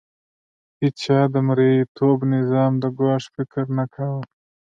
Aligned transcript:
هیڅ 0.79 0.95
چا 1.03 1.19
د 1.33 1.35
مرئیتوب 1.47 2.19
نظام 2.35 2.71
د 2.79 2.85
ګواښ 2.97 3.23
فکر 3.35 3.63
نه 3.77 3.85
کاوه. 3.93 4.21